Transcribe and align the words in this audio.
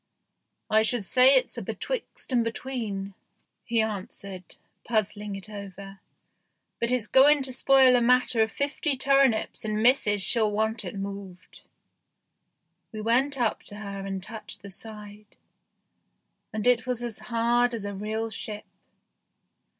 "I 0.77 0.81
should 0.81 1.05
say 1.05 1.35
it's 1.35 1.59
a 1.59 1.61
betwixt 1.61 2.31
and 2.31 2.43
between," 2.43 3.05
6 3.05 3.05
THE 3.05 3.11
GHOST 3.11 3.67
SHIP 3.67 3.67
he 3.75 3.81
answered, 3.83 4.55
puzzling 4.83 5.35
it 5.35 5.47
over," 5.47 5.99
but 6.79 6.89
it's 6.89 7.05
going 7.05 7.43
to 7.43 7.53
spoil 7.53 7.95
a 7.95 8.01
matter 8.01 8.41
of 8.41 8.51
fifty 8.51 8.97
turnips, 8.97 9.63
and 9.63 9.83
missus 9.83 10.23
she'll 10.23 10.51
want 10.51 10.83
it 10.83 10.95
moved." 10.95 11.61
We 12.91 12.99
went 12.99 13.39
up 13.39 13.61
to 13.65 13.75
her 13.75 13.99
and 14.03 14.23
touched 14.23 14.63
the 14.63 14.71
side, 14.71 15.37
and 16.51 16.65
it 16.65 16.87
was 16.87 17.03
as 17.03 17.19
hard 17.19 17.75
as 17.75 17.85
a 17.85 17.93
real 17.93 18.31
ship. 18.31 18.65